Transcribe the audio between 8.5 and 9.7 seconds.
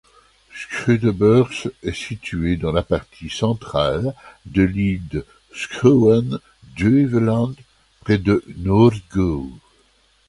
Noordgouwe.